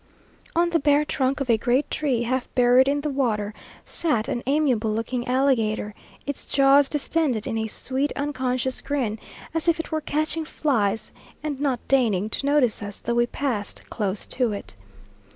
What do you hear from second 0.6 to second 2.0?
the bare trunk of a great